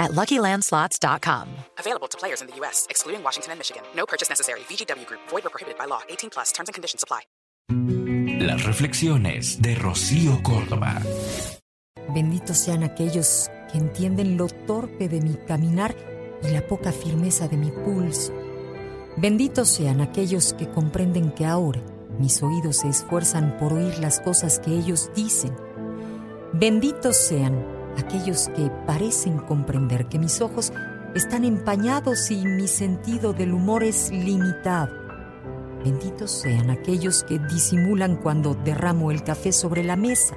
[0.00, 1.46] at LuckyLandSlots.com.
[1.78, 3.82] Available to players in the U.S., excluding Washington and Michigan.
[3.94, 4.60] No purchase necessary.
[4.68, 5.20] VGW Group.
[5.28, 6.00] Void or prohibited by law.
[6.08, 6.50] 18 plus.
[6.52, 7.20] Terms and conditions apply.
[8.40, 11.00] Las reflexiones de Rocío Córdoba.
[12.08, 15.94] Benditos sean aquellos que entienden lo torpe de mi caminar
[16.42, 18.32] y la poca firmeza de mi pulso.
[19.16, 21.80] Benditos sean aquellos que comprenden que ahora
[22.18, 25.54] mis oídos se esfuerzan por oír las cosas que ellos dicen.
[26.52, 30.72] Benditos sean aquellos que parecen comprender que mis ojos
[31.14, 35.00] están empañados y mi sentido del humor es limitado.
[35.84, 40.36] Benditos sean aquellos que disimulan cuando derramo el café sobre la mesa.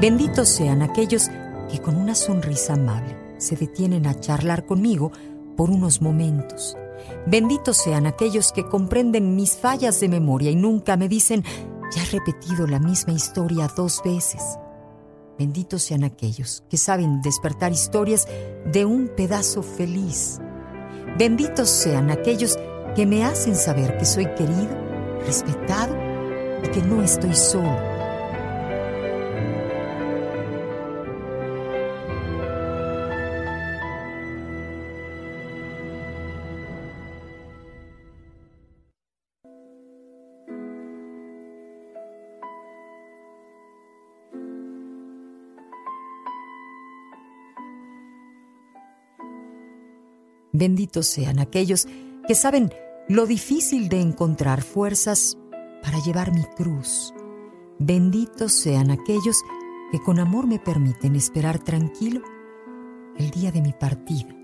[0.00, 1.28] Benditos sean aquellos
[1.70, 5.12] que con una sonrisa amable se detienen a charlar conmigo
[5.58, 6.74] por unos momentos.
[7.26, 11.44] Benditos sean aquellos que comprenden mis fallas de memoria y nunca me dicen,
[11.94, 14.42] ya he repetido la misma historia dos veces.
[15.38, 18.26] Benditos sean aquellos que saben despertar historias
[18.72, 20.40] de un pedazo feliz.
[21.18, 22.58] Benditos sean aquellos
[22.96, 24.70] que me hacen saber que soy querido,
[25.26, 25.94] respetado
[26.64, 27.89] y que no estoy solo.
[50.52, 51.86] Benditos sean aquellos
[52.26, 52.72] que saben
[53.08, 55.38] lo difícil de encontrar fuerzas
[55.82, 57.14] para llevar mi cruz.
[57.78, 59.36] Benditos sean aquellos
[59.90, 62.22] que con amor me permiten esperar tranquilo
[63.16, 64.39] el día de mi partida.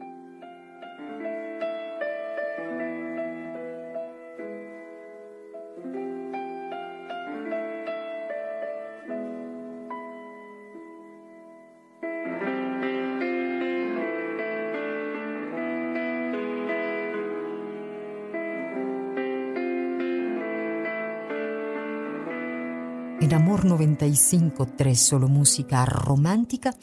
[23.26, 26.76] En Amor 95.3, solo música romántica.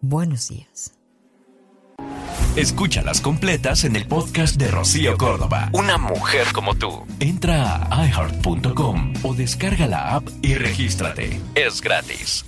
[0.00, 0.94] Buenos días.
[2.56, 5.68] Escúchalas completas en el podcast de Rocío Córdoba.
[5.74, 7.04] Una mujer como tú.
[7.20, 11.38] Entra a iHeart.com o descarga la app y regístrate.
[11.54, 12.46] Es gratis.